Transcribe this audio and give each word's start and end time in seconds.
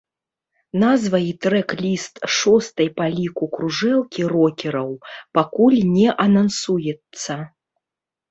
Назва 0.83 1.17
і 1.23 1.27
трэк-ліст 1.45 2.15
шостай 2.37 2.87
па 3.01 3.05
ліку 3.17 3.45
кружэлкі 3.57 4.21
рокераў 4.33 4.89
пакуль 5.39 5.79
не 5.95 6.07
анансуюцца. 6.27 7.33